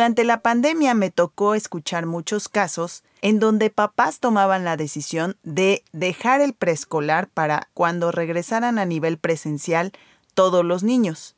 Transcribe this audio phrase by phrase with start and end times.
[0.00, 5.84] Durante la pandemia me tocó escuchar muchos casos en donde papás tomaban la decisión de
[5.92, 9.92] dejar el preescolar para cuando regresaran a nivel presencial
[10.32, 11.36] todos los niños.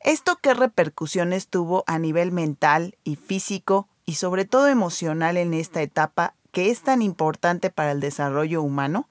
[0.00, 5.82] ¿Esto qué repercusiones tuvo a nivel mental y físico y sobre todo emocional en esta
[5.82, 9.06] etapa que es tan importante para el desarrollo humano?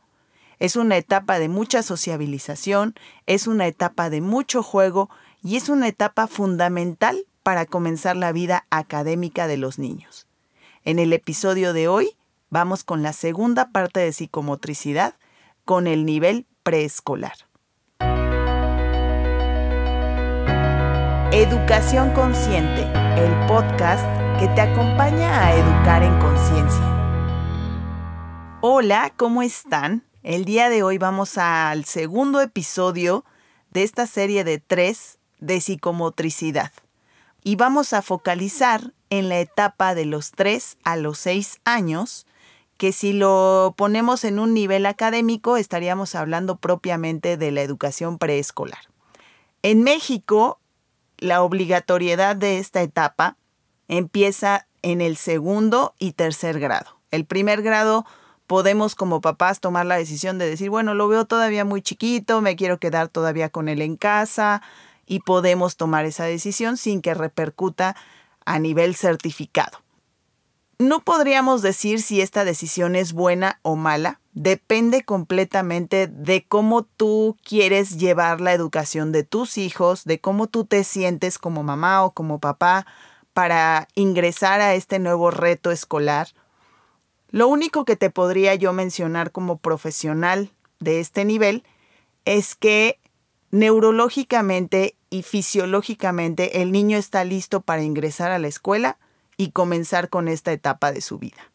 [0.57, 2.95] Es una etapa de mucha sociabilización,
[3.27, 5.11] es una etapa de mucho juego
[5.43, 10.27] y es una etapa fundamental para comenzar la vida académica de los niños.
[10.83, 12.17] En el episodio de hoy
[12.49, 15.13] vamos con la segunda parte de psicomotricidad
[15.63, 17.35] con el nivel preescolar.
[21.31, 22.81] Educación Consciente,
[23.15, 24.03] el podcast
[24.41, 26.83] que te acompaña a educar en conciencia.
[28.59, 30.03] Hola, ¿cómo están?
[30.21, 33.23] El día de hoy vamos al segundo episodio
[33.71, 36.73] de esta serie de tres de psicomotricidad
[37.43, 42.25] y vamos a focalizar en la etapa de los 3 a los 6 años,
[42.77, 48.79] que si lo ponemos en un nivel académico estaríamos hablando propiamente de la educación preescolar.
[49.63, 50.59] En México,
[51.17, 53.37] la obligatoriedad de esta etapa
[53.87, 56.99] empieza en el segundo y tercer grado.
[57.11, 58.05] El primer grado
[58.45, 62.55] podemos como papás tomar la decisión de decir, bueno, lo veo todavía muy chiquito, me
[62.55, 64.61] quiero quedar todavía con él en casa
[65.07, 67.95] y podemos tomar esa decisión sin que repercuta
[68.45, 69.79] a nivel certificado.
[70.79, 77.35] No podríamos decir si esta decisión es buena o mala, depende completamente de cómo tú
[77.43, 82.11] quieres llevar la educación de tus hijos, de cómo tú te sientes como mamá o
[82.11, 82.85] como papá
[83.33, 86.27] para ingresar a este nuevo reto escolar.
[87.31, 91.63] Lo único que te podría yo mencionar como profesional de este nivel
[92.25, 92.99] es que
[93.51, 98.97] neurológicamente y fisiológicamente el niño está listo para ingresar a la escuela
[99.37, 101.51] y comenzar con esta etapa de su vida.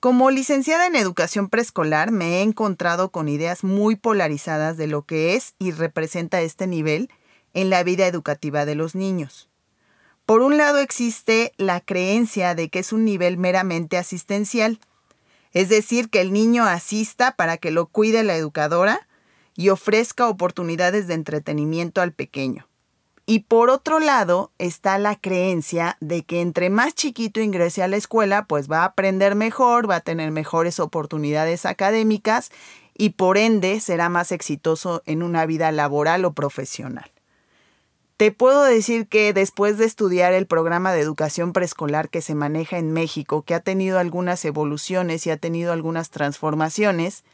[0.00, 5.34] Como licenciada en educación preescolar me he encontrado con ideas muy polarizadas de lo que
[5.34, 7.10] es y representa este nivel
[7.52, 9.50] en la vida educativa de los niños.
[10.24, 14.78] Por un lado existe la creencia de que es un nivel meramente asistencial,
[15.52, 19.08] es decir, que el niño asista para que lo cuide la educadora
[19.60, 22.66] y ofrezca oportunidades de entretenimiento al pequeño.
[23.26, 27.98] Y por otro lado está la creencia de que entre más chiquito ingrese a la
[27.98, 32.50] escuela, pues va a aprender mejor, va a tener mejores oportunidades académicas
[32.96, 37.10] y por ende será más exitoso en una vida laboral o profesional.
[38.16, 42.78] Te puedo decir que después de estudiar el programa de educación preescolar que se maneja
[42.78, 47.24] en México, que ha tenido algunas evoluciones y ha tenido algunas transformaciones,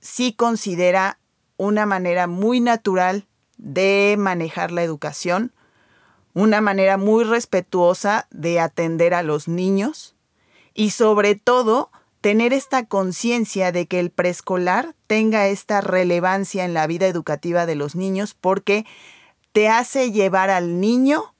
[0.00, 1.18] sí considera
[1.56, 5.52] una manera muy natural de manejar la educación,
[6.34, 10.14] una manera muy respetuosa de atender a los niños
[10.74, 11.90] y sobre todo
[12.20, 17.76] tener esta conciencia de que el preescolar tenga esta relevancia en la vida educativa de
[17.76, 18.84] los niños porque
[19.52, 21.34] te hace llevar al niño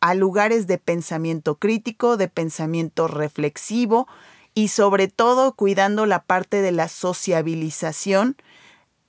[0.00, 4.06] a lugares de pensamiento crítico, de pensamiento reflexivo
[4.52, 8.36] y sobre todo cuidando la parte de la sociabilización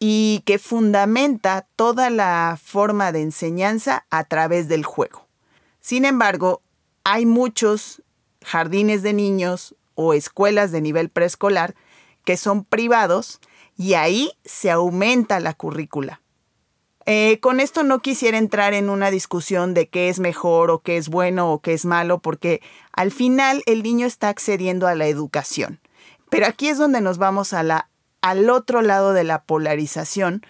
[0.08, 5.26] y que fundamenta toda la forma de enseñanza a través del juego.
[5.82, 6.62] Sin embargo,
[7.04, 8.04] hay muchos
[8.44, 11.74] jardines de niños o escuelas de nivel preescolar
[12.24, 13.40] que son privados
[13.78, 16.22] y ahí se aumenta la currícula.
[17.08, 20.98] Eh, con esto no quisiera entrar en una discusión de qué es mejor o qué
[20.98, 22.62] es bueno o qué es malo, porque
[22.92, 25.80] al final el niño está accediendo a la educación.
[26.30, 27.90] Pero aquí es donde nos vamos a la
[28.26, 30.44] al otro lado de la polarización,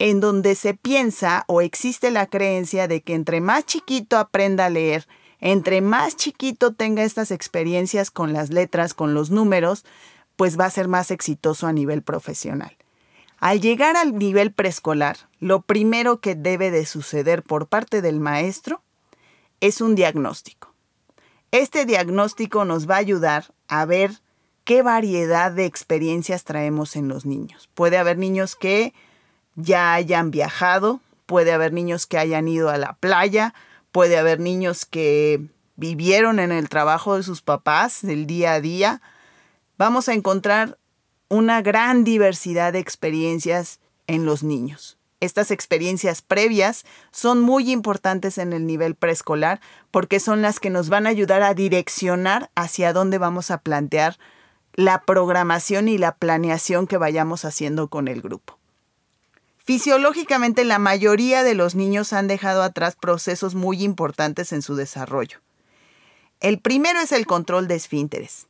[0.00, 4.70] en donde se piensa o existe la creencia de que entre más chiquito aprenda a
[4.70, 5.06] leer,
[5.38, 9.84] entre más chiquito tenga estas experiencias con las letras, con los números,
[10.34, 12.76] pues va a ser más exitoso a nivel profesional.
[13.38, 18.82] Al llegar al nivel preescolar, lo primero que debe de suceder por parte del maestro
[19.60, 20.74] es un diagnóstico.
[21.52, 24.21] Este diagnóstico nos va a ayudar a ver
[24.64, 27.68] qué variedad de experiencias traemos en los niños.
[27.74, 28.94] Puede haber niños que
[29.54, 33.54] ya hayan viajado, puede haber niños que hayan ido a la playa,
[33.90, 35.40] puede haber niños que
[35.76, 39.02] vivieron en el trabajo de sus papás del día a día.
[39.78, 40.78] Vamos a encontrar
[41.28, 44.98] una gran diversidad de experiencias en los niños.
[45.20, 49.60] Estas experiencias previas son muy importantes en el nivel preescolar
[49.90, 54.18] porque son las que nos van a ayudar a direccionar hacia dónde vamos a plantear
[54.74, 58.58] la programación y la planeación que vayamos haciendo con el grupo.
[59.58, 65.38] Fisiológicamente, la mayoría de los niños han dejado atrás procesos muy importantes en su desarrollo.
[66.40, 68.48] El primero es el control de esfínteres.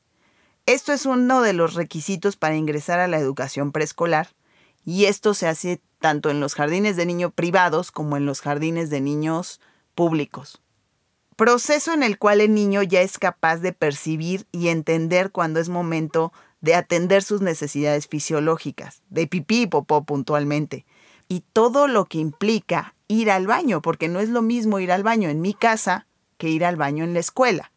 [0.64, 4.28] Esto es uno de los requisitos para ingresar a la educación preescolar
[4.86, 8.88] y esto se hace tanto en los jardines de niños privados como en los jardines
[8.88, 9.60] de niños
[9.94, 10.62] públicos.
[11.36, 15.68] Proceso en el cual el niño ya es capaz de percibir y entender cuando es
[15.68, 20.84] momento de atender sus necesidades fisiológicas, de pipí y popó puntualmente,
[21.28, 25.02] y todo lo que implica ir al baño, porque no es lo mismo ir al
[25.02, 26.06] baño en mi casa
[26.38, 27.72] que ir al baño en la escuela.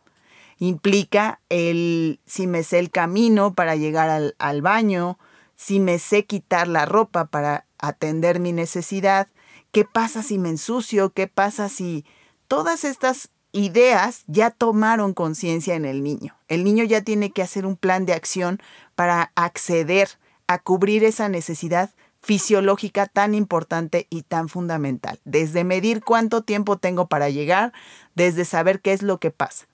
[0.57, 5.17] Implica el si me sé el camino para llegar al, al baño,
[5.55, 9.27] si me sé quitar la ropa para atender mi necesidad,
[9.71, 12.05] qué pasa si me ensucio, qué pasa si
[12.47, 16.35] todas estas ideas ya tomaron conciencia en el niño.
[16.49, 18.59] El niño ya tiene que hacer un plan de acción
[18.95, 20.09] para acceder
[20.47, 21.89] a cubrir esa necesidad
[22.21, 25.19] fisiológica tan importante y tan fundamental.
[25.23, 27.71] Desde medir cuánto tiempo tengo para llegar,
[28.13, 29.67] desde saber qué es lo que pasa.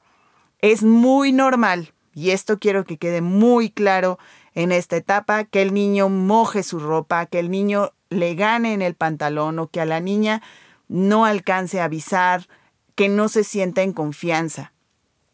[0.59, 4.19] Es muy normal, y esto quiero que quede muy claro
[4.53, 8.83] en esta etapa, que el niño moje su ropa, que el niño le gane en
[8.83, 10.43] el pantalón o que a la niña
[10.87, 12.47] no alcance a avisar,
[12.95, 14.73] que no se sienta en confianza.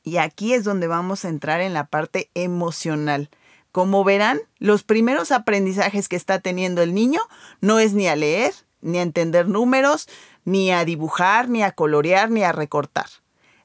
[0.03, 3.29] Y aquí es donde vamos a entrar en la parte emocional.
[3.71, 7.21] Como verán, los primeros aprendizajes que está teniendo el niño
[7.61, 10.07] no es ni a leer, ni a entender números,
[10.45, 13.07] ni a dibujar, ni a colorear, ni a recortar.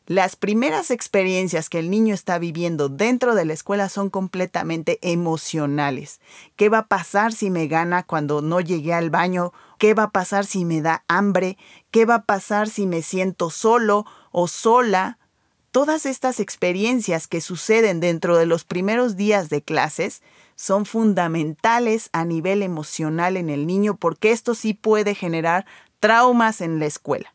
[0.06, 6.20] Las primeras experiencias que el niño está viviendo dentro de la escuela son completamente emocionales.
[6.56, 9.52] ¿Qué va a pasar si me gana cuando no llegué al baño?
[9.78, 11.56] ¿Qué va a pasar si me da hambre?
[11.92, 15.18] ¿Qué va a pasar si me siento solo o sola?
[15.70, 20.20] Todas estas experiencias que suceden dentro de los primeros días de clases
[20.56, 25.64] son fundamentales a nivel emocional en el niño porque esto sí puede generar
[26.00, 27.32] traumas en la escuela.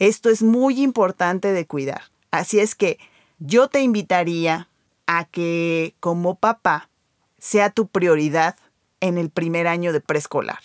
[0.00, 2.04] Esto es muy importante de cuidar.
[2.30, 2.98] Así es que
[3.38, 4.68] yo te invitaría
[5.06, 6.88] a que como papá
[7.38, 8.56] sea tu prioridad
[9.00, 10.60] en el primer año de preescolar.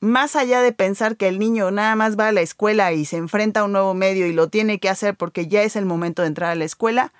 [0.00, 3.16] Más allá de pensar que el niño nada más va a la escuela y se
[3.16, 6.22] enfrenta a un nuevo medio y lo tiene que hacer porque ya es el momento
[6.22, 7.12] de entrar a la escuela,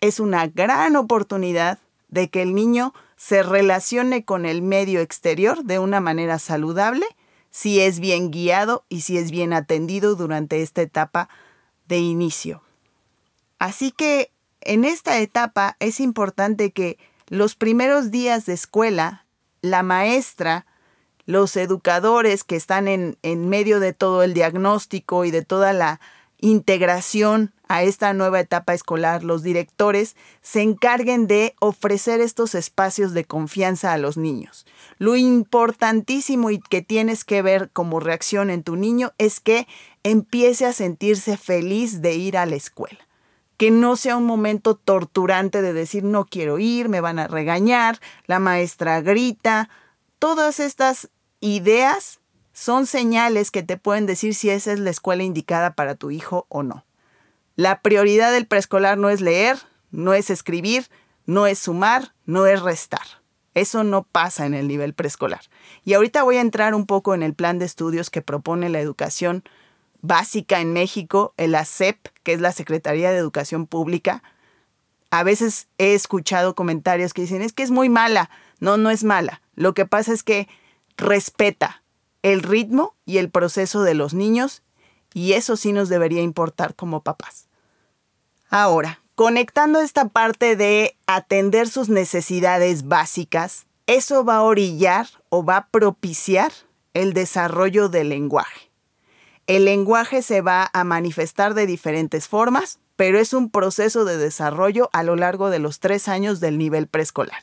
[0.00, 5.80] es una gran oportunidad de que el niño se relacione con el medio exterior de
[5.80, 7.06] una manera saludable
[7.54, 11.28] si es bien guiado y si es bien atendido durante esta etapa
[11.86, 12.64] de inicio.
[13.60, 16.98] Así que en esta etapa es importante que
[17.28, 19.24] los primeros días de escuela,
[19.60, 20.66] la maestra,
[21.26, 26.00] los educadores que están en, en medio de todo el diagnóstico y de toda la
[26.38, 33.24] integración a esta nueva etapa escolar, los directores se encarguen de ofrecer estos espacios de
[33.24, 34.66] confianza a los niños.
[34.98, 39.66] Lo importantísimo y que tienes que ver como reacción en tu niño es que
[40.02, 42.98] empiece a sentirse feliz de ir a la escuela.
[43.56, 47.98] Que no sea un momento torturante de decir no quiero ir, me van a regañar,
[48.26, 49.70] la maestra grita.
[50.18, 51.08] Todas estas
[51.40, 52.20] ideas
[52.54, 56.46] son señales que te pueden decir si esa es la escuela indicada para tu hijo
[56.48, 56.84] o no.
[57.56, 59.58] La prioridad del preescolar no es leer,
[59.90, 60.88] no es escribir,
[61.26, 63.02] no es sumar, no es restar.
[63.54, 65.42] Eso no pasa en el nivel preescolar.
[65.84, 68.80] Y ahorita voy a entrar un poco en el plan de estudios que propone la
[68.80, 69.42] educación
[70.00, 74.22] básica en México, el ASEP, que es la Secretaría de Educación Pública.
[75.10, 78.30] A veces he escuchado comentarios que dicen, es que es muy mala.
[78.60, 79.42] No, no es mala.
[79.54, 80.48] Lo que pasa es que
[80.96, 81.83] respeta
[82.24, 84.62] el ritmo y el proceso de los niños
[85.12, 87.48] y eso sí nos debería importar como papás.
[88.48, 95.56] Ahora, conectando esta parte de atender sus necesidades básicas, eso va a orillar o va
[95.58, 96.50] a propiciar
[96.94, 98.70] el desarrollo del lenguaje.
[99.46, 104.88] El lenguaje se va a manifestar de diferentes formas, pero es un proceso de desarrollo
[104.94, 107.42] a lo largo de los tres años del nivel preescolar.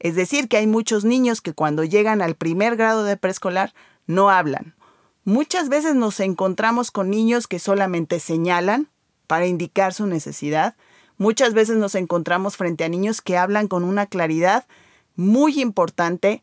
[0.00, 3.72] Es decir, que hay muchos niños que cuando llegan al primer grado de preescolar
[4.06, 4.74] no hablan
[5.24, 8.88] Muchas veces nos encontramos con niños que solamente señalan
[9.28, 10.74] para indicar su necesidad.
[11.16, 14.66] Muchas veces nos encontramos frente a niños que hablan con una claridad
[15.14, 16.42] muy importante.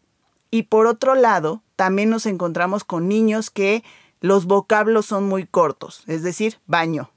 [0.50, 3.84] Y por otro lado, también nos encontramos con niños que
[4.22, 7.12] los vocablos son muy cortos, es decir, baño.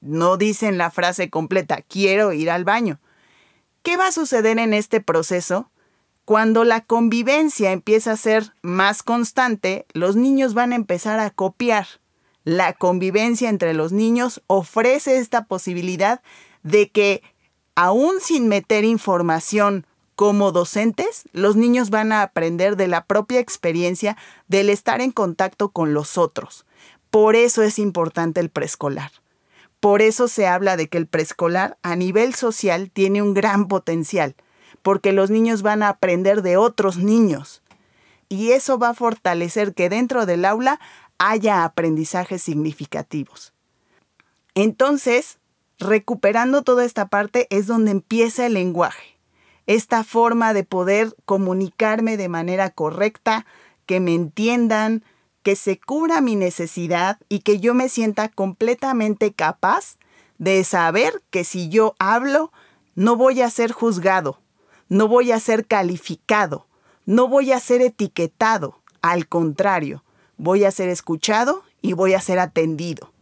[0.00, 2.98] No dicen la frase completa, quiero ir al baño.
[3.82, 5.70] ¿Qué va a suceder en este proceso?
[6.26, 11.86] Cuando la convivencia empieza a ser más constante, los niños van a empezar a copiar.
[12.42, 16.22] La convivencia entre los niños ofrece esta posibilidad
[16.64, 17.22] de que,
[17.76, 24.16] aún sin meter información como docentes, los niños van a aprender de la propia experiencia
[24.48, 26.66] del estar en contacto con los otros.
[27.08, 29.12] Por eso es importante el preescolar
[29.78, 34.34] Por eso se habla de que el preescolar a nivel social tiene un gran potencial,
[34.82, 37.62] porque los niños van a aprender de otros niños.
[38.28, 40.80] Y eso va a fortalecer que dentro del aula
[41.18, 43.52] haya aprendizajes significativos.
[44.54, 45.38] Entonces,
[45.78, 49.18] recuperando toda esta parte es donde empieza el lenguaje,
[49.66, 53.46] esta forma de poder comunicarme de manera correcta,
[53.84, 55.04] que me entiendan,
[55.42, 59.96] que se cubra mi necesidad y que yo me sienta completamente capaz
[60.38, 62.52] de saber que si yo hablo,
[62.94, 64.40] no voy a ser juzgado,
[64.88, 66.66] no voy a ser calificado,
[67.04, 70.04] no voy a ser etiquetado, al contrario,
[70.36, 73.12] voy a ser escuchado y voy a ser atendido.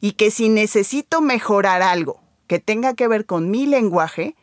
[0.00, 4.36] Y que si necesito mejorar algo que tenga que ver con mi lenguaje,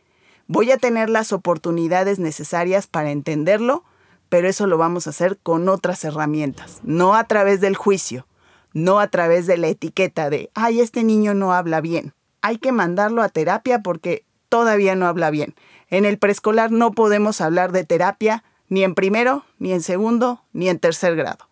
[0.46, 3.84] voy a tener las oportunidades necesarias para entenderlo,
[4.28, 8.26] pero eso lo vamos a hacer con otras herramientas, no a través del juicio,
[8.72, 12.14] no a través de la etiqueta de, ay, este niño no habla bien.
[12.40, 15.54] Hay que mandarlo a terapia porque todavía no habla bien.
[15.92, 20.70] En el preescolar no podemos hablar de terapia ni en primero, ni en segundo, ni
[20.70, 21.50] en tercer grado.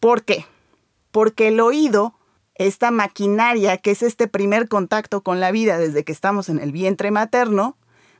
[0.00, 0.46] ¿Por qué?
[1.12, 2.18] Porque el oído,
[2.56, 6.72] esta maquinaria que es este primer contacto con la vida desde que estamos en el
[6.72, 7.76] vientre materno,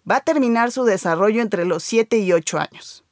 [0.09, 3.05] va a terminar su desarrollo entre los 7 y 8 años.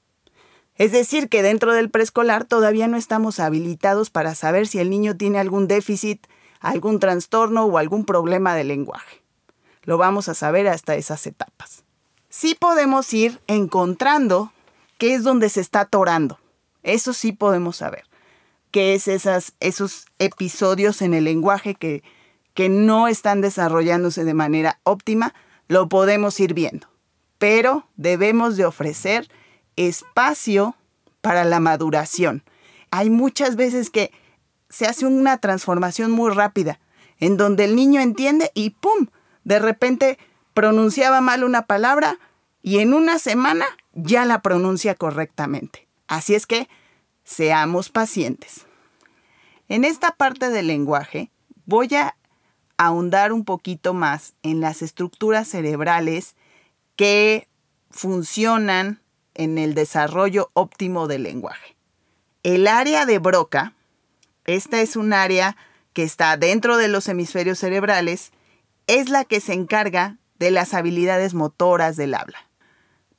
[0.77, 5.17] Es decir, que dentro del preescolar todavía no estamos habilitados para saber si el niño
[5.17, 6.29] tiene algún déficit,
[6.61, 9.21] algún trastorno o algún problema de lenguaje.
[9.83, 11.86] Lo vamos a saber hasta esas etapas.
[12.39, 14.53] Sí podemos ir encontrando
[14.99, 16.39] qué es donde se está atorando.
[16.83, 18.05] Eso sí podemos saber
[18.71, 22.03] qué es esos episodios en el lenguaje que,
[22.53, 25.33] que no están desarrollándose de manera óptima,
[25.69, 26.89] lo podemos ir viendo.
[27.39, 29.31] Pero debemos de ofrecer
[29.77, 30.77] espacio
[31.23, 32.45] para la maduración.
[32.91, 34.13] Hay muchas veces que
[34.69, 36.81] se hace una transformación muy rápida,
[37.19, 39.07] en donde el niño entiende y ¡pum!
[39.45, 40.19] De repente
[40.57, 42.19] pronunciaba mal una palabra
[42.63, 45.87] y en una semana ya la pronuncia correctamente.
[46.09, 46.67] Así es que
[47.25, 48.65] seamos pacientes.
[49.69, 51.31] En esta parte del lenguaje
[51.67, 52.17] voy a
[52.79, 56.37] ahondar un poquito más en las estructuras cerebrales
[56.97, 57.49] que
[57.91, 59.03] funcionan
[59.35, 61.77] en el desarrollo óptimo del lenguaje.
[62.45, 63.75] El área de Broca,
[64.47, 65.55] esta es un área
[65.93, 68.33] que está dentro de los hemisferios cerebrales,
[68.87, 72.39] es la que se encarga de las habilidades motoras del habla.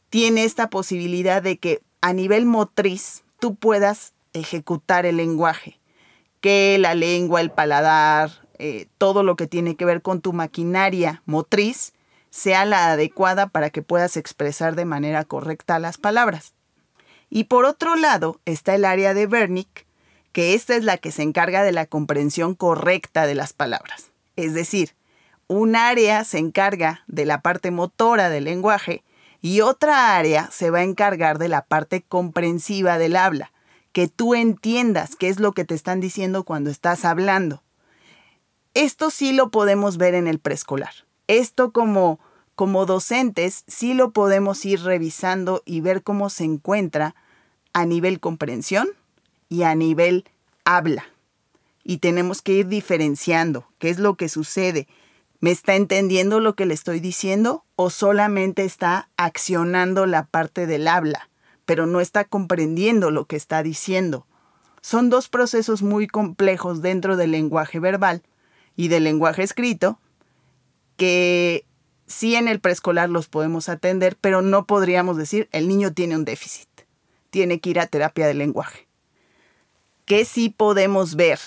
[0.10, 5.80] Tiene esta posibilidad de que a nivel motriz tú puedas ejecutar el lenguaje
[6.42, 11.22] que la lengua, el paladar, eh, todo lo que tiene que ver con tu maquinaria
[11.26, 11.94] motriz
[12.30, 16.54] sea la adecuada para que puedas expresar de manera correcta las palabras.
[17.30, 19.86] Y por otro lado está el área de Wernicke,
[20.32, 24.12] que esta es la que se encarga de la comprensión correcta de las palabras.
[24.36, 24.94] Es decir,
[25.48, 29.04] un área se encarga de la parte motora del lenguaje
[29.42, 33.52] y otra área se va a encargar de la parte comprensiva del habla,
[33.92, 37.64] que tú entiendas qué es lo que te están diciendo cuando estás hablando.
[38.74, 40.94] Esto sí lo podemos ver en el preescolar.
[41.28, 42.20] Esto como,
[42.56, 47.16] como docentes sí lo podemos ir revisando y ver cómo se encuentra
[47.74, 48.88] a nivel comprensión
[49.50, 50.26] y a nivel
[50.66, 51.06] habla.
[51.84, 54.88] Y tenemos que ir diferenciando qué es lo que sucede.
[55.40, 60.88] ¿Me está entendiendo lo que le estoy diciendo o solamente está accionando la parte del
[60.88, 61.30] habla?
[61.68, 64.26] pero no está comprendiendo lo que está diciendo.
[64.80, 68.24] Son dos procesos muy complejos dentro del lenguaje verbal
[68.78, 70.00] y del lenguaje escrito
[70.96, 71.66] que
[72.06, 76.24] sí en el preescolar los podemos atender, pero no podríamos decir el niño tiene un
[76.24, 76.70] déficit,
[77.32, 78.88] tiene que ir a terapia de lenguaje.
[80.06, 81.38] ¿Qué sí podemos ver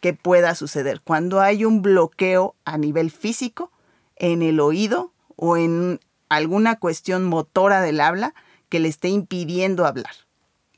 [0.00, 3.70] que pueda suceder cuando hay un bloqueo a nivel físico
[4.16, 8.34] en el oído o en alguna cuestión motora del habla?
[8.70, 10.12] que le esté impidiendo hablar.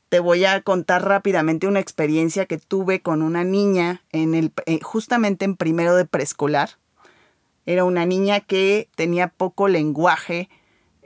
[0.09, 4.79] Te voy a contar rápidamente una experiencia que tuve con una niña en el, eh,
[4.81, 6.71] justamente en primero de preescolar.
[7.65, 10.49] Era una niña que tenía poco lenguaje,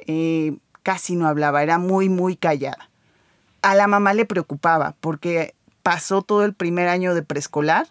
[0.07, 2.89] eh, casi no hablaba, era muy, muy callada.
[3.61, 7.87] A la mamá le preocupaba porque pasó todo el primer año de preescolar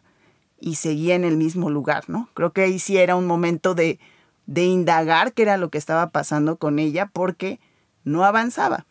[0.61, 2.29] y seguía en el mismo lugar, ¿no?
[2.35, 3.99] Creo que ahí sí era un momento de,
[4.47, 7.61] de indagar qué era lo que estaba pasando con ella porque
[8.05, 8.87] no avanzaba.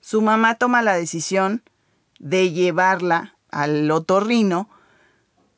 [0.00, 1.62] Su mamá toma la decisión
[2.18, 4.68] de llevarla al otorrino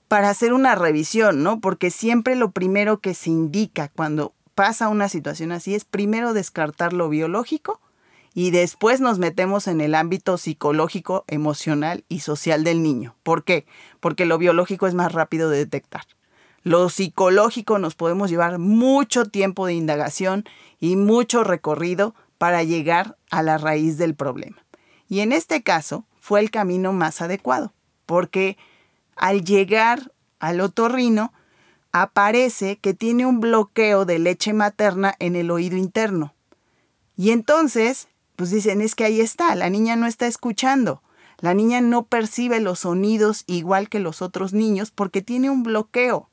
[0.08, 1.60] para hacer una revisión, ¿no?
[1.60, 6.92] Porque siempre lo primero que se indica cuando pasa una situación así es primero descartar
[6.92, 7.80] lo biológico
[8.34, 13.16] y después nos metemos en el ámbito psicológico, emocional y social del niño.
[13.22, 13.66] ¿Por qué?
[13.98, 16.04] Porque lo biológico es más rápido de detectar.
[16.62, 20.44] lo psicológico nos podemos llevar mucho tiempo de indagación
[20.78, 24.62] y mucho recorrido para llegar a la raíz del problema.
[25.08, 27.72] Y en este caso fue el camino más adecuado,
[28.04, 28.58] porque
[29.16, 31.32] al llegar al otorrino
[31.92, 36.34] aparece que tiene un bloqueo de leche materna en el oído interno.
[37.16, 38.08] Y entonces,
[38.40, 41.02] pues dicen, es que ahí está, la niña no está escuchando.
[41.40, 46.30] La niña no percibe los sonidos igual que los otros niños porque tiene un bloqueo.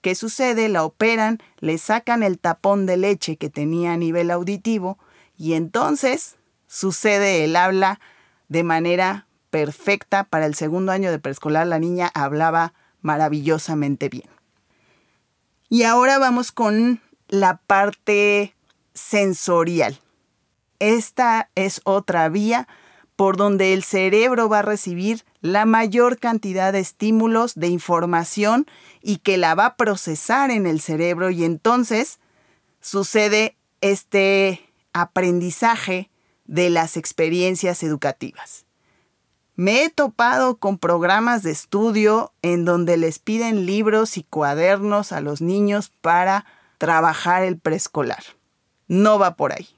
[0.00, 0.68] ¿Qué sucede?
[0.68, 4.96] La operan, le sacan el tapón de leche que tenía a nivel auditivo
[5.36, 6.36] y entonces
[6.68, 7.98] sucede el habla
[8.46, 10.22] de manera perfecta.
[10.22, 14.30] Para el segundo año de preescolar la niña hablaba maravillosamente bien.
[15.68, 18.54] Y ahora vamos con la parte
[18.94, 19.98] sensorial.
[20.80, 22.66] Esta es otra vía
[23.14, 28.66] por donde el cerebro va a recibir la mayor cantidad de estímulos, de información
[29.02, 32.18] y que la va a procesar en el cerebro y entonces
[32.80, 36.10] sucede este aprendizaje
[36.46, 38.64] de las experiencias educativas.
[39.56, 45.20] Me he topado con programas de estudio en donde les piden libros y cuadernos a
[45.20, 46.46] los niños para
[46.78, 48.24] trabajar el preescolar.
[48.88, 49.68] No va por ahí.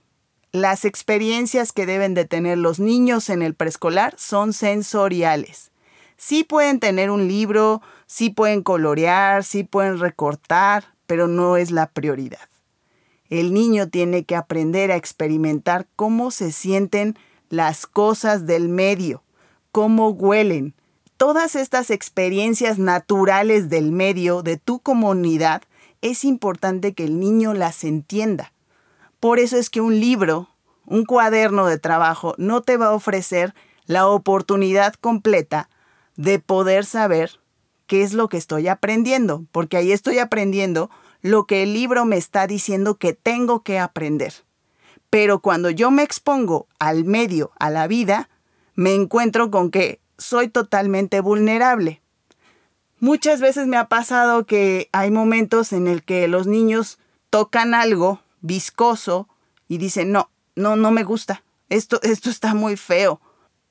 [0.54, 5.70] Las experiencias que deben de tener los niños en el preescolar son sensoriales.
[6.18, 11.90] Sí pueden tener un libro, sí pueden colorear, sí pueden recortar, pero no es la
[11.90, 12.50] prioridad.
[13.30, 17.16] El niño tiene que aprender a experimentar cómo se sienten
[17.48, 19.22] las cosas del medio,
[19.70, 20.74] cómo huelen.
[21.16, 25.62] Todas estas experiencias naturales del medio, de tu comunidad,
[26.02, 28.52] es importante que el niño las entienda.
[29.22, 30.48] Por eso es que un libro,
[30.84, 33.54] un cuaderno de trabajo, no te va a ofrecer
[33.86, 35.70] la oportunidad completa
[36.16, 37.38] de poder saber
[37.86, 42.16] qué es lo que estoy aprendiendo, porque ahí estoy aprendiendo lo que el libro me
[42.16, 44.34] está diciendo que tengo que aprender.
[45.08, 48.28] Pero cuando yo me expongo al medio, a la vida,
[48.74, 52.02] me encuentro con que soy totalmente vulnerable.
[52.98, 56.98] Muchas veces me ha pasado que hay momentos en el que los niños
[57.30, 59.28] tocan algo viscoso
[59.68, 63.20] y dice, no, no, no me gusta, esto, esto está muy feo.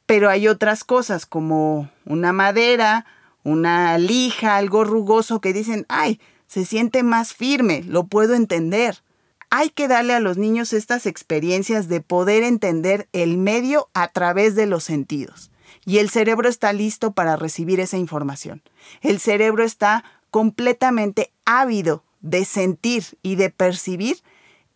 [0.07, 3.05] Pero hay otras cosas como una madera,
[3.43, 9.03] una lija, algo rugoso que dicen, ay, se siente más firme, lo puedo entender.
[9.49, 14.55] Hay que darle a los niños estas experiencias de poder entender el medio a través
[14.55, 15.51] de los sentidos.
[15.86, 18.62] Y el cerebro está listo para recibir esa información.
[19.01, 24.21] El cerebro está completamente ávido de sentir y de percibir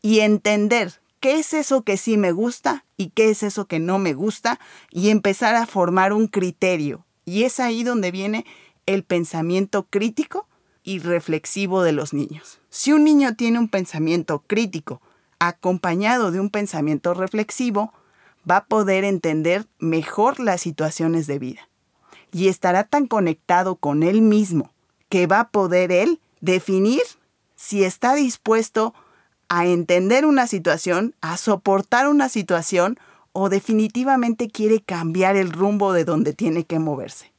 [0.06, 3.98] y entender qué es eso que sí me gusta y qué es eso que no
[3.98, 4.60] me gusta
[4.92, 7.04] y empezar a formar un criterio.
[7.26, 8.46] Y es ahí donde viene
[8.86, 10.48] el pensamiento crítico
[10.84, 12.60] y reflexivo de los niños.
[12.70, 15.02] Si un niño tiene un pensamiento crítico
[15.40, 17.92] acompañado de un pensamiento reflexivo,
[18.48, 21.68] va a poder entender mejor las situaciones de vida
[22.32, 24.72] y estará tan conectado con él mismo
[25.10, 27.02] que va a poder él definir
[27.56, 29.05] si está dispuesto a
[29.50, 32.98] entender una situación, a soportar una situación
[33.32, 37.32] o definitivamente quiere cambiar el rumbo de donde tiene que moverse.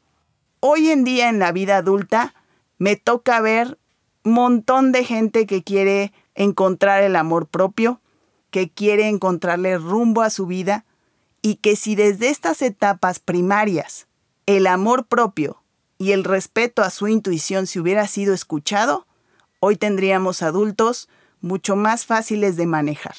[0.61, 2.35] Hoy en día en la vida adulta
[2.79, 3.79] me toca ver
[4.25, 8.01] montón de gente que quiere encontrar el amor propio,
[8.51, 10.85] que quiere encontrarle rumbo a su vida
[11.42, 14.07] y que si desde estas etapas primarias
[14.47, 15.62] el amor propio
[15.99, 19.07] y el respeto a su intuición se hubiera sido escuchado,
[19.61, 21.09] hoy tendríamos adultos
[21.40, 23.16] mucho más fáciles de manejar,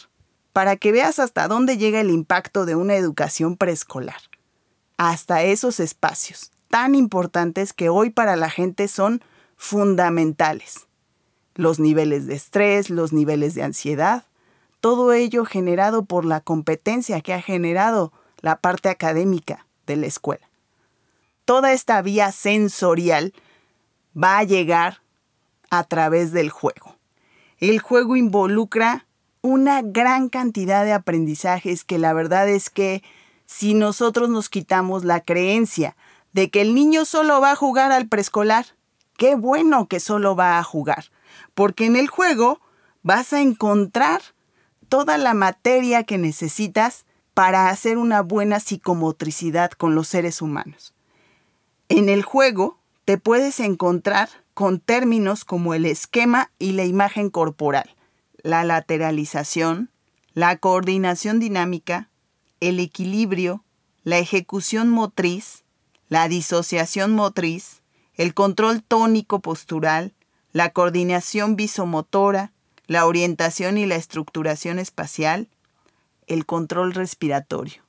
[0.54, 4.22] para que veas hasta dónde llega el impacto de una educación preescolar,
[4.98, 9.22] hasta esos espacios tan importantes que hoy para la gente son
[9.56, 10.88] fundamentales.
[11.56, 14.26] Los niveles de estrés, los niveles de ansiedad,
[14.80, 20.48] todo ello generado por la competencia que ha generado la parte académica de la escuela.
[21.46, 23.34] Toda esta vía sensorial
[24.16, 25.02] va a llegar
[25.70, 26.87] a través del juego.
[27.60, 29.08] El juego involucra
[29.42, 33.04] una gran cantidad de aprendizajes que la verdad es que
[33.46, 35.96] si nosotros nos quitamos la creencia
[36.34, 38.66] de que el niño solo va a jugar al preescolar,
[39.18, 41.06] qué bueno que solo va a jugar,
[41.56, 42.60] porque en el juego
[43.02, 44.22] vas a encontrar
[44.90, 50.94] toda la materia que necesitas para hacer una buena psicomotricidad con los seres humanos.
[51.90, 57.94] En el juego te puedes encontrar con términos como el esquema y la imagen corporal,
[58.42, 59.92] la lateralización,
[60.34, 62.10] la coordinación dinámica,
[62.60, 63.64] el equilibrio,
[64.04, 65.64] la ejecución motriz,
[66.10, 67.84] la disociación motriz,
[68.16, 70.16] el control tónico postural,
[70.54, 72.52] la coordinación visomotora,
[72.88, 75.50] la orientación y la estructuración espacial,
[76.26, 77.84] el control respiratorio.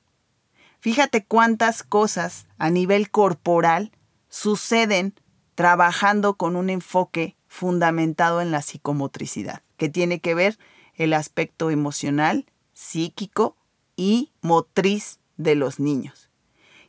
[0.81, 3.91] Fíjate cuántas cosas a nivel corporal
[4.29, 5.15] suceden
[5.59, 10.57] trabajando con un enfoque fundamentado en la psicomotricidad, que tiene que ver
[10.95, 13.57] el aspecto emocional, psíquico
[13.97, 16.29] y motriz de los niños.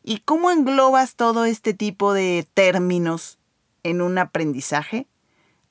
[0.05, 3.41] ¿Y cómo englobas todo este tipo de términos
[3.83, 5.09] en un aprendizaje?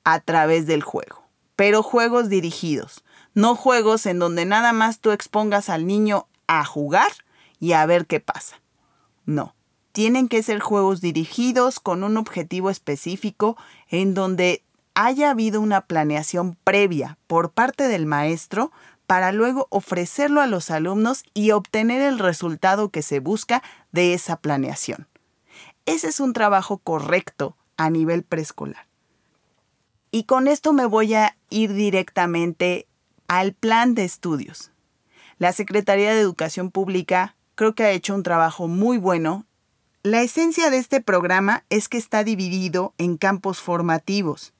[0.04, 1.22] A través del juego,
[1.56, 7.12] pero juegos dirigidos, no juegos en donde nada más tú expongas al niño a jugar
[7.60, 8.60] y a ver qué pasa.
[9.24, 9.54] No,
[9.92, 13.56] tienen que ser juegos dirigidos con un objetivo específico
[13.88, 14.62] en donde
[14.94, 18.72] haya habido una planeación previa por parte del maestro
[19.06, 24.36] para luego ofrecerlo a los alumnos y obtener el resultado que se busca de esa
[24.36, 25.08] planeación.
[25.86, 28.86] Ese es un trabajo correcto a nivel preescolar.
[30.12, 32.86] Y con esto me voy a ir directamente
[33.26, 34.70] al plan de estudios.
[35.38, 39.46] La Secretaría de Educación Pública creo que ha hecho un trabajo muy bueno.
[40.02, 44.54] La esencia de este programa es que está dividido en campos formativos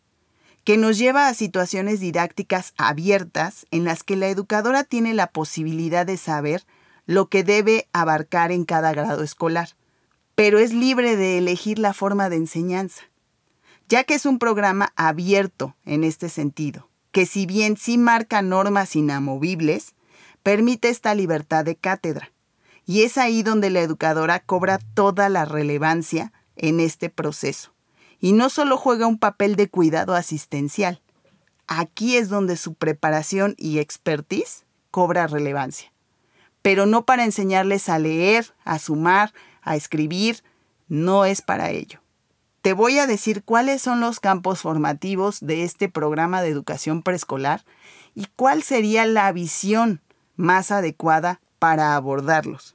[0.65, 6.05] que nos lleva a situaciones didácticas abiertas en las que la educadora tiene la posibilidad
[6.05, 6.67] de saber
[7.07, 9.71] lo que debe abarcar en cada grado escolar,
[10.35, 13.05] pero es libre de elegir la forma de enseñanza,
[13.89, 18.95] ya que es un programa abierto en este sentido, que si bien sí marca normas
[18.95, 19.95] inamovibles,
[20.43, 22.31] permite esta libertad de cátedra.
[22.87, 27.73] Y es ahí donde la educadora cobra toda la relevancia en este proceso
[28.21, 31.01] y no solo juega un papel de cuidado asistencial.
[31.67, 35.93] Aquí es donde su preparación y expertise cobra relevancia.
[36.63, 40.45] Pero no para enseñarles a leer, a sumar, a escribir,
[40.89, 42.01] no es para ello.
[42.61, 47.65] Te voy a decir cuáles son los campos formativos de este programa de educación preescolar
[48.15, 50.03] y cuál sería la visión
[50.37, 52.75] más adecuada para abordarlos.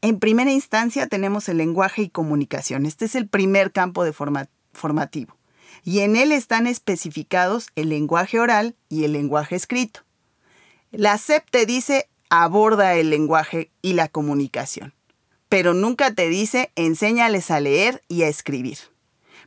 [0.00, 2.86] En primera instancia tenemos el lenguaje y comunicación.
[2.86, 5.36] Este es el primer campo de formativo.
[5.82, 10.00] Y en él están especificados el lenguaje oral y el lenguaje escrito.
[10.90, 14.94] La SEP te dice aborda el lenguaje y la comunicación,
[15.48, 18.78] pero nunca te dice enséñales a leer y a escribir.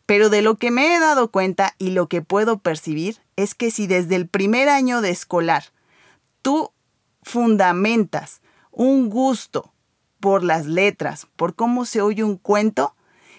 [0.05, 3.71] Pero de lo que me he dado cuenta y lo que puedo percibir es que
[3.71, 5.65] si desde el primer año de escolar
[6.41, 6.71] tú
[7.27, 9.73] fundamentas un gusto,
[10.19, 12.95] por las letras, por cómo se oye un cuento,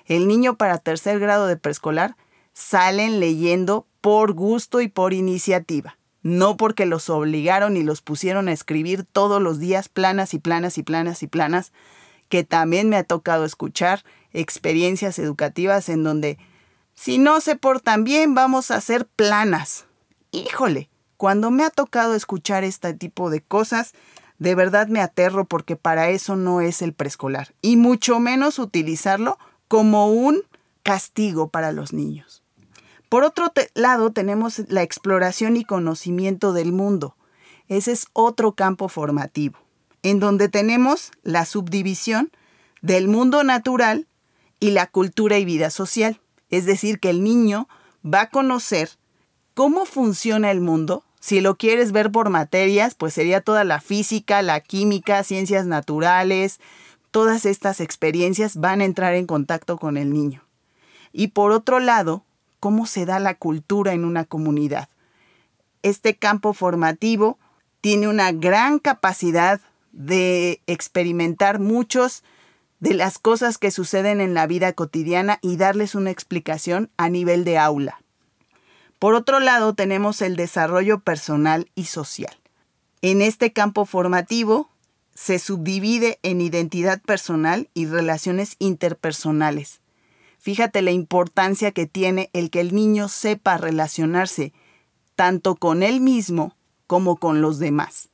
[0.06, 2.16] el niño para tercer grado de preescolar
[2.52, 8.52] salen leyendo por gusto y por iniciativa, no porque los obligaron y los pusieron a
[8.52, 11.72] escribir todos los días planas y planas y planas y planas,
[12.28, 16.38] que también me ha tocado escuchar experiencias educativas en donde
[16.94, 19.86] si no se portan bien vamos a hacer planas.
[20.30, 23.92] Híjole, cuando me ha tocado escuchar este tipo de cosas,
[24.38, 29.36] de verdad me aterro porque para eso no es el preescolar, y mucho menos utilizarlo
[29.66, 30.42] como un
[30.84, 32.44] castigo para los niños.
[33.08, 37.16] Por otro lado, tenemos la exploración y conocimiento del mundo.
[37.66, 39.58] Ese es otro campo formativo,
[40.04, 42.30] en donde tenemos la subdivisión
[42.80, 44.06] del mundo natural
[44.60, 46.20] y la cultura y vida social.
[46.48, 47.68] Es decir, que el niño
[48.04, 48.90] va a conocer
[49.54, 54.40] cómo funciona el mundo si lo quieres ver por materias, pues sería toda la física,
[54.40, 56.58] la química, ciencias naturales,
[57.10, 60.42] todas estas experiencias van a entrar en contacto con el niño.
[61.12, 62.24] Y por otro lado,
[62.60, 64.88] cómo se da la cultura en una comunidad.
[65.82, 67.38] Este campo formativo
[67.82, 69.60] tiene una gran capacidad
[69.92, 72.24] de experimentar muchos
[72.80, 77.44] de las cosas que suceden en la vida cotidiana y darles una explicación a nivel
[77.44, 78.00] de aula.
[78.98, 82.36] Por otro lado, tenemos el desarrollo personal y social.
[83.00, 84.68] En este campo formativo
[85.14, 89.80] se subdivide en identidad personal y relaciones interpersonales.
[90.38, 94.52] Fíjate la importancia que tiene el que el niño sepa relacionarse
[95.16, 96.56] tanto con él mismo
[96.86, 98.08] como con los demás.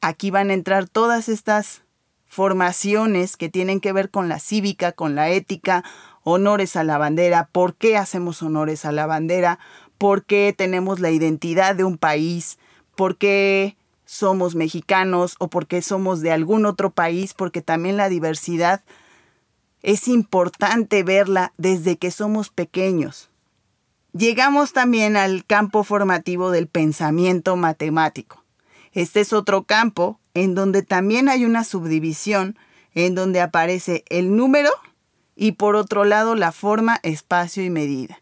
[0.00, 1.82] Aquí van a entrar todas estas
[2.26, 5.84] formaciones que tienen que ver con la cívica, con la ética,
[6.24, 9.58] honores a la bandera, por qué hacemos honores a la bandera,
[10.02, 12.58] por qué tenemos la identidad de un país,
[12.96, 18.08] por qué somos mexicanos o por qué somos de algún otro país, porque también la
[18.08, 18.82] diversidad
[19.80, 23.30] es importante verla desde que somos pequeños.
[24.12, 28.42] Llegamos también al campo formativo del pensamiento matemático.
[28.90, 32.58] Este es otro campo en donde también hay una subdivisión
[32.92, 34.70] en donde aparece el número
[35.36, 38.21] y por otro lado la forma, espacio y medida.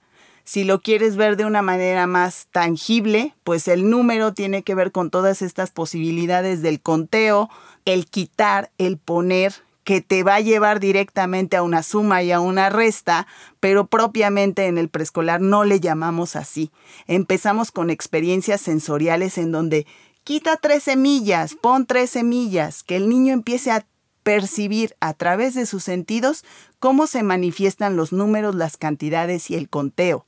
[0.53, 4.91] Si lo quieres ver de una manera más tangible, pues el número tiene que ver
[4.91, 7.49] con todas estas posibilidades del conteo,
[7.85, 12.41] el quitar, el poner, que te va a llevar directamente a una suma y a
[12.41, 13.29] una resta,
[13.61, 16.73] pero propiamente en el preescolar no le llamamos así.
[17.07, 19.87] Empezamos con experiencias sensoriales en donde
[20.25, 23.87] quita tres semillas, pon tres semillas, que el niño empiece a
[24.25, 26.45] percibir a través de sus sentidos
[26.81, 30.27] cómo se manifiestan los números, las cantidades y el conteo.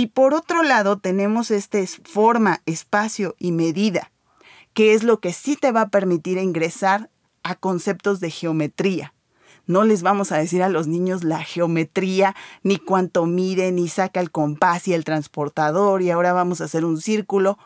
[0.00, 4.10] Y por otro lado tenemos este forma, espacio y medida,
[4.72, 7.10] que es lo que sí te va a permitir ingresar
[7.42, 9.12] a conceptos de geometría.
[9.66, 14.20] No les vamos a decir a los niños la geometría, ni cuánto mide, ni saca
[14.20, 17.58] el compás y el transportador y ahora vamos a hacer un círculo.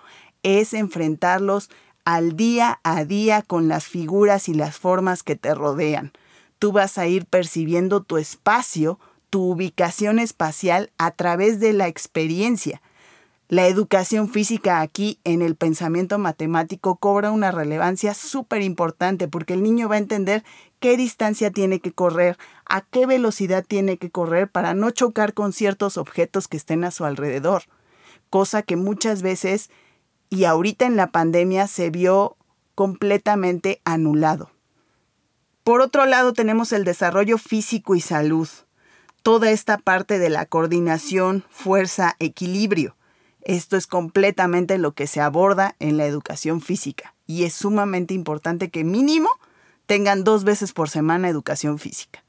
[0.42, 1.70] Es enfrentarlos
[2.04, 6.10] al día a día con las figuras y las formas que te rodean.
[6.58, 8.98] Tú vas a ir percibiendo tu espacio,
[9.34, 12.80] tu ubicación espacial a través de la experiencia.
[13.48, 19.64] La educación física aquí en el pensamiento matemático cobra una relevancia súper importante porque el
[19.64, 20.44] niño va a entender
[20.78, 25.52] qué distancia tiene que correr, a qué velocidad tiene que correr para no chocar con
[25.52, 27.64] ciertos objetos que estén a su alrededor,
[28.30, 29.68] cosa que muchas veces
[30.30, 32.36] y ahorita en la pandemia se vio
[32.76, 34.52] completamente anulado.
[35.64, 38.48] Por otro lado tenemos el desarrollo físico y salud
[39.24, 42.94] toda esta parte de la coordinación, fuerza, equilibrio.
[43.40, 48.68] Esto es completamente lo que se aborda en la educación física y es sumamente importante
[48.68, 49.30] que mínimo
[49.86, 52.22] tengan dos veces por semana educación física.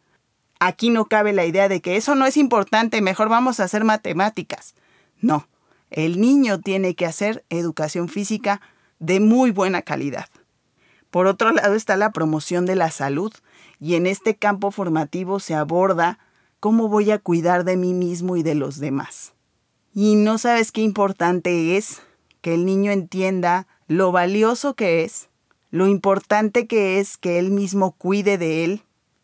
[0.62, 3.84] Aquí no cabe la idea de que eso no es importante, mejor vamos a hacer
[3.84, 4.74] matemáticas.
[5.20, 5.50] No,
[5.92, 8.62] el niño tiene que hacer educación física
[9.00, 10.30] de muy buena calidad.
[11.12, 13.34] Por otro lado está la promoción de la salud
[13.82, 16.20] y en este campo formativo se aborda
[16.60, 19.34] ¿cómo voy a cuidar de mí mismo y de los demás?
[19.94, 22.02] Y no sabes qué importante es
[22.42, 25.30] que el niño entienda lo valioso que es,
[25.72, 28.84] lo importante que es que él mismo cuide de él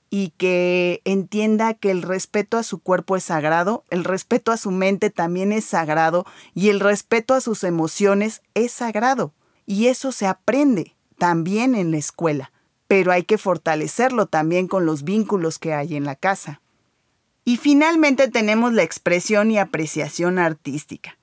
[0.10, 4.70] y que entienda que el respeto a su cuerpo es sagrado, el respeto a su
[4.70, 9.34] mente también es sagrado y el respeto a sus emociones es sagrado.
[9.66, 12.52] Y eso se aprende también en la escuela,
[12.88, 16.62] pero hay que fortalecerlo también con los vínculos que hay en la casa.
[17.44, 21.18] Y finalmente tenemos la expresión y apreciación artística,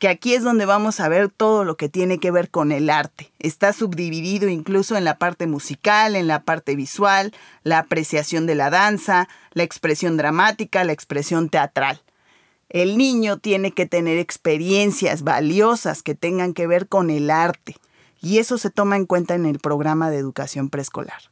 [0.00, 2.90] que aquí es donde vamos a ver todo lo que tiene que ver con el
[2.90, 3.30] arte.
[3.38, 8.70] Está subdividido incluso en la parte musical, en la parte visual, la apreciación de la
[8.70, 12.02] danza, la expresión dramática, la expresión teatral.
[12.68, 17.76] El niño tiene que tener experiencias valiosas que tengan que ver con el arte,
[18.20, 21.30] y eso se toma en cuenta en el programa de educación preescolar.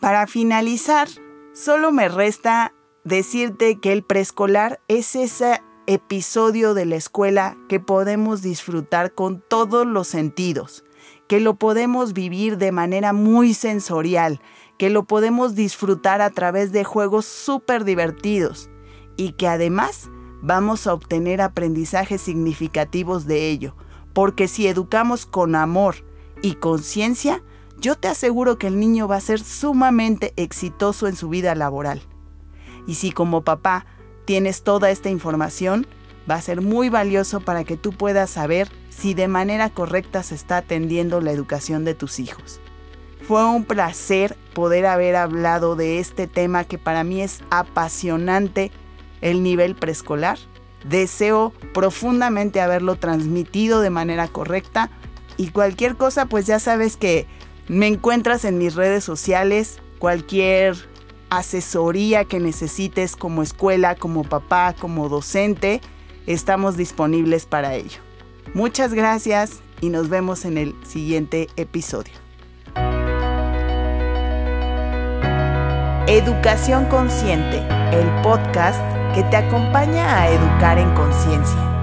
[0.00, 1.08] Para finalizar,
[1.54, 2.72] solo me resta
[3.06, 9.86] decirte que el preescolar es ese episodio de la escuela que podemos disfrutar con todos
[9.86, 10.84] los sentidos,
[11.28, 14.40] que lo podemos vivir de manera muy sensorial,
[14.76, 18.70] que lo podemos disfrutar a través de juegos súper divertidos
[19.16, 20.10] y que además
[20.42, 23.76] vamos a obtener aprendizajes significativos de ello,
[24.14, 26.04] porque si educamos con amor
[26.42, 27.44] y conciencia,
[27.78, 32.02] yo te aseguro que el niño va a ser sumamente exitoso en su vida laboral.
[32.86, 33.86] Y si como papá
[34.24, 35.86] tienes toda esta información,
[36.30, 40.34] va a ser muy valioso para que tú puedas saber si de manera correcta se
[40.34, 42.60] está atendiendo la educación de tus hijos.
[43.26, 48.70] Fue un placer poder haber hablado de este tema que para mí es apasionante,
[49.20, 50.38] el nivel preescolar.
[50.88, 54.90] Deseo profundamente haberlo transmitido de manera correcta
[55.36, 57.26] y cualquier cosa pues ya sabes que
[57.68, 60.76] me encuentras en mis redes sociales, cualquier
[61.38, 65.80] asesoría que necesites como escuela, como papá, como docente,
[66.26, 68.00] estamos disponibles para ello.
[68.54, 72.12] Muchas gracias y nos vemos en el siguiente episodio.
[76.08, 77.58] Educación Consciente,
[77.92, 78.80] el podcast
[79.14, 81.75] que te acompaña a educar en conciencia.